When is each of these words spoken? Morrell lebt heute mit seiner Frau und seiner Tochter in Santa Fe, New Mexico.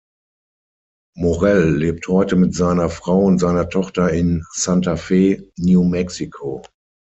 Morrell 1.15 1.75
lebt 1.75 2.07
heute 2.07 2.35
mit 2.35 2.55
seiner 2.55 2.89
Frau 2.89 3.19
und 3.19 3.37
seiner 3.37 3.69
Tochter 3.69 4.09
in 4.11 4.43
Santa 4.51 4.95
Fe, 4.95 5.51
New 5.59 5.83
Mexico. 5.83 6.63